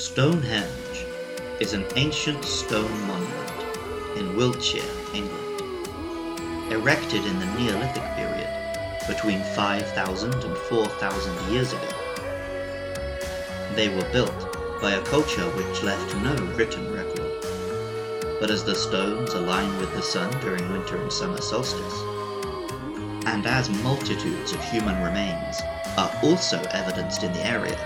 [0.00, 1.04] Stonehenge
[1.60, 5.60] is an ancient stone monument in Wiltshire, England,
[6.72, 8.48] erected in the Neolithic period
[9.06, 11.88] between 5,000 and 4,000 years ago.
[13.74, 17.44] They were built by a culture which left no written record,
[18.40, 22.00] but as the stones align with the sun during winter and summer solstice,
[23.26, 25.60] and as multitudes of human remains
[25.98, 27.78] are also evidenced in the area,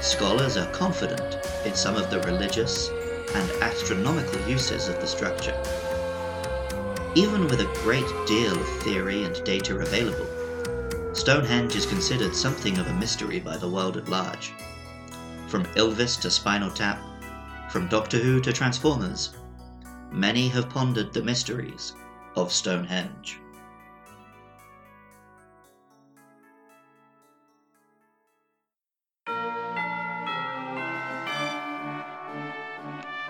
[0.00, 2.88] scholars are confident in some of the religious
[3.34, 5.56] and astronomical uses of the structure.
[7.14, 10.26] Even with a great deal of theory and data available,
[11.14, 14.52] Stonehenge is considered something of a mystery by the world at large.
[15.48, 17.00] From Elvis to Spinal Tap,
[17.70, 19.30] from Doctor Who to Transformers,
[20.12, 21.94] many have pondered the mysteries
[22.36, 23.40] of Stonehenge.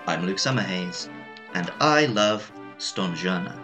[0.09, 1.07] I'm Luke Summerhaze,
[1.53, 3.55] and I love Stonjourner.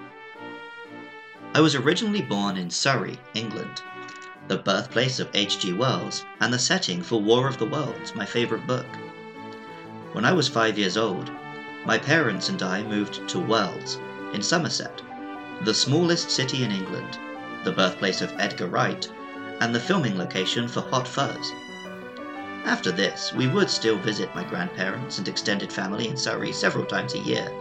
[1.55, 3.81] I was originally born in Surrey, England,
[4.47, 5.73] the birthplace of H.G.
[5.73, 8.85] Wells and the setting for War of the Worlds, my favourite book.
[10.11, 11.31] When I was five years old,
[11.83, 13.97] my parents and I moved to Wells
[14.31, 15.02] in Somerset,
[15.63, 17.17] the smallest city in England,
[17.63, 19.11] the birthplace of Edgar Wright,
[19.61, 21.52] and the filming location for Hot Fuzz.
[22.66, 27.13] After this, we would still visit my grandparents and extended family in Surrey several times
[27.13, 27.52] a year,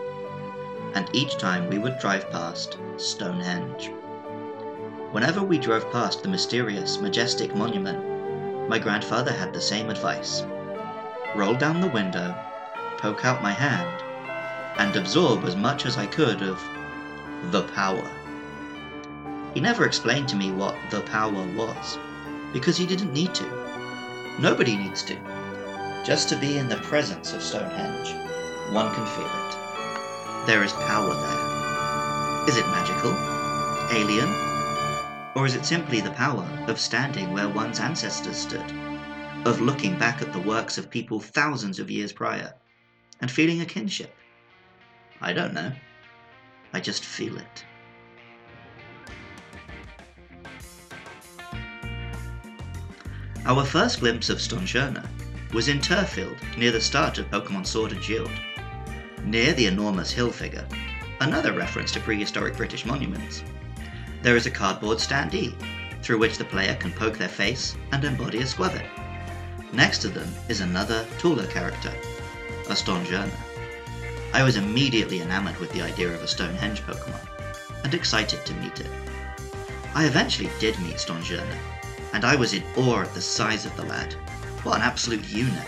[0.94, 3.90] and each time we would drive past Stonehenge.
[5.12, 10.42] Whenever we drove past the mysterious, majestic monument, my grandfather had the same advice
[11.34, 12.34] roll down the window,
[12.96, 14.02] poke out my hand,
[14.78, 16.58] and absorb as much as I could of
[17.50, 18.10] the power.
[19.52, 21.98] He never explained to me what the power was,
[22.54, 23.73] because he didn't need to.
[24.40, 25.16] Nobody needs to.
[26.04, 28.08] Just to be in the presence of Stonehenge,
[28.74, 30.46] one can feel it.
[30.46, 32.48] There is power there.
[32.48, 33.12] Is it magical?
[33.96, 34.28] Alien?
[35.36, 38.72] Or is it simply the power of standing where one's ancestors stood?
[39.46, 42.54] Of looking back at the works of people thousands of years prior
[43.20, 44.14] and feeling a kinship?
[45.20, 45.72] I don't know.
[46.72, 47.64] I just feel it.
[53.46, 55.06] Our first glimpse of Stonjourner
[55.52, 58.30] was in Turffield, near the start of Pokemon Sword and Shield.
[59.22, 60.66] Near the enormous hill figure,
[61.20, 63.42] another reference to prehistoric British monuments,
[64.22, 65.54] there is a cardboard standee,
[66.00, 68.86] through which the player can poke their face and embody a Skwovet.
[69.74, 71.92] Next to them is another, taller character,
[72.70, 73.30] a Stonjourner.
[74.32, 77.20] I was immediately enamored with the idea of a Stonehenge Pokemon,
[77.84, 78.90] and excited to meet it.
[79.94, 81.58] I eventually did meet Stonjourner,
[82.14, 84.14] and I was in awe at the size of the lad.
[84.62, 85.66] What an absolute unit!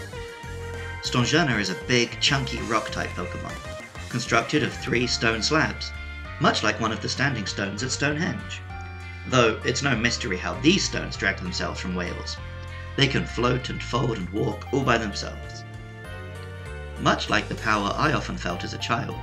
[1.03, 3.53] Stonjourner is a big, chunky rock type Pokemon,
[4.09, 5.91] constructed of three stone slabs,
[6.41, 8.61] much like one of the standing stones at Stonehenge.
[9.27, 12.37] Though it's no mystery how these stones drag themselves from Wales.
[12.97, 15.65] They can float and fold and walk all by themselves.
[17.01, 19.19] Much like the power I often felt as a child,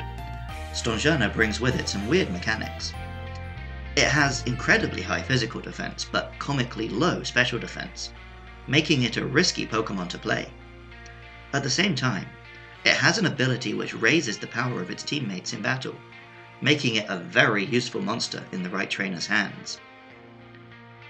[0.73, 2.91] Stonjourner brings with it some weird mechanics.
[3.95, 8.11] It has incredibly high physical defense, but comically low special defense,
[8.67, 10.49] making it a risky Pokemon to play.
[11.53, 12.25] At the same time,
[12.83, 15.95] it has an ability which raises the power of its teammates in battle,
[16.59, 19.79] making it a very useful monster in the right trainer's hands.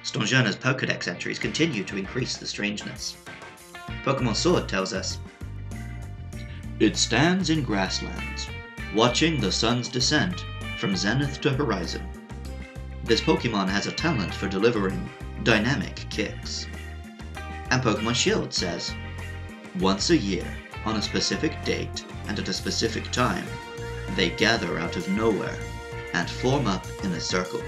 [0.04, 3.16] Stonjourner's Pokedex entries continue to increase the strangeness.
[4.04, 5.20] Pokemon Sword tells us
[6.82, 8.50] It stands in grasslands,
[8.94, 10.44] watching the sun's descent
[10.78, 12.06] from zenith to horizon.
[13.06, 15.10] This Pokemon has a talent for delivering
[15.44, 16.68] dynamic kicks.
[17.70, 18.94] And Pokemon Shield says,
[19.82, 20.48] once a year,
[20.86, 23.46] on a specific date and at a specific time,
[24.16, 25.60] they gather out of nowhere
[26.14, 27.62] and form up in a circle.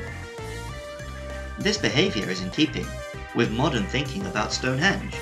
[1.60, 2.88] This behavior is in keeping
[3.36, 5.16] with modern thinking about Stonehenge,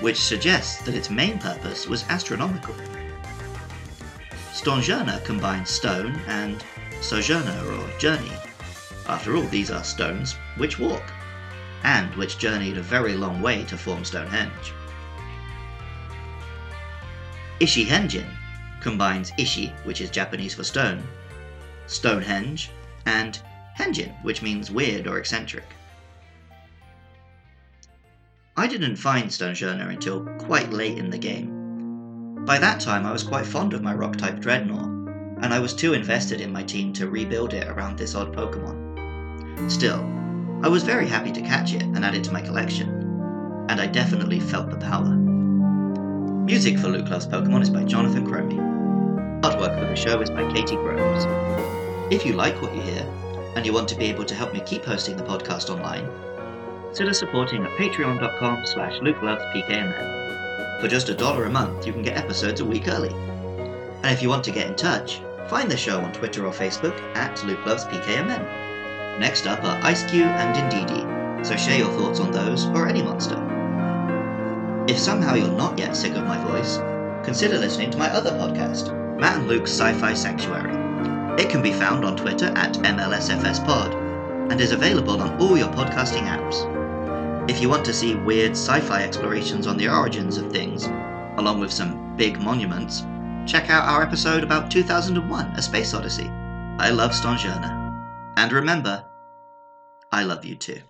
[0.00, 2.74] which suggests that its main purpose was astronomical.
[4.52, 6.62] Stonjourner combines stone and
[7.00, 8.32] sojourner or journey
[9.06, 11.02] after all, these are stones which walk,
[11.82, 14.72] and which journeyed a very long way to form Stonehenge.
[17.60, 18.26] Ishihenjin
[18.80, 21.02] combines Ishi, which is Japanese for stone,
[21.86, 22.70] Stonehenge,
[23.06, 23.38] and
[23.78, 25.64] Henjin, which means weird or eccentric.
[28.56, 32.44] I didn't find Stonjourner until quite late in the game.
[32.44, 35.74] By that time, I was quite fond of my rock type Drednaw, and I was
[35.74, 38.83] too invested in my team to rebuild it around this odd Pokemon.
[39.68, 40.00] Still,
[40.62, 42.88] I was very happy to catch it and add it to my collection,
[43.68, 45.14] and I definitely felt the power.
[46.44, 48.60] Music for Luke Loves Pokemon is by Jonathan Cromie.
[49.42, 51.26] Artwork for the show is by Katie Groves.
[52.12, 53.06] If you like what you hear,
[53.56, 56.06] and you want to be able to help me keep hosting the podcast online,
[56.86, 60.80] consider supporting at patreon.com slash lukelovespkmn.
[60.80, 63.14] For just a dollar a month, you can get episodes a week early.
[64.02, 66.98] And if you want to get in touch, find the show on Twitter or Facebook
[67.16, 68.63] at lukelovespkmn.
[69.18, 73.36] Next up are Eiscue and Indeedee, so share your thoughts on those or any monster.
[74.88, 76.78] If somehow you're not yet sick of my voice,
[77.24, 80.72] consider listening to my other podcast, Matt and Luke's Sci-Fi Sanctuary.
[81.40, 86.26] It can be found on Twitter at MLSFSPod and is available on all your podcasting
[86.26, 86.68] apps.
[87.48, 90.86] If you want to see weird sci-fi explorations on the origins of things,
[91.38, 93.04] along with some big monuments,
[93.46, 96.28] check out our episode about 2001 A Space Odyssey.
[96.78, 97.83] I love Stonjourner.
[98.36, 99.04] And remember,
[100.10, 100.80] I love you too.